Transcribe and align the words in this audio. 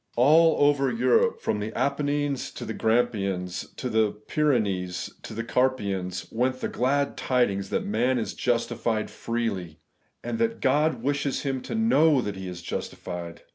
All 0.15 0.67
over 0.67 0.91
Europe, 0.91 1.39
from 1.41 1.59
the 1.59 1.71
Apennines 1.77 2.49
to 2.53 2.65
the 2.65 2.73
Grampians, 2.73 3.67
from 3.77 3.91
the 3.91 4.11
Pyrenees 4.13 5.11
to 5.21 5.35
the 5.35 5.43
Carpathians, 5.43 6.25
went 6.31 6.59
the 6.59 6.67
glad 6.67 7.15
tidings 7.15 7.69
that 7.69 7.85
man 7.85 8.17
is 8.17 8.33
justified 8.33 9.11
freely, 9.11 9.77
and 10.23 10.39
that 10.39 10.59
God 10.59 11.03
wishes 11.03 11.43
him 11.43 11.61
to 11.61 11.75
know 11.75 12.19
that 12.19 12.35
he 12.35 12.47
is 12.47 12.63
justified. 12.63 13.43